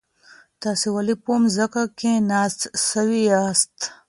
تاسي 0.61 0.87
ولي 0.95 1.15
په 1.23 1.31
مځکي 1.41 2.13
ناست 2.29 2.61
سواست؟ 2.87 3.75